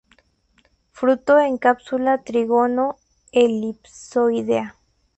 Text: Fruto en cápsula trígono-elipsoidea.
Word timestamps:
Fruto 0.89 1.39
en 1.39 1.59
cápsula 1.59 2.23
trígono-elipsoidea. 2.23 4.75